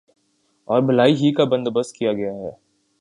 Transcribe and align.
اور 0.67 0.81
بھلائی 0.81 1.13
ہی 1.15 1.31
کا 1.33 1.43
بندو 1.45 1.71
بست 1.71 1.95
کیا 1.95 2.13
گیا 2.13 2.33
ہے 2.33 2.51